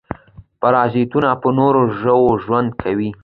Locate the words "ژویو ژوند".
1.99-2.69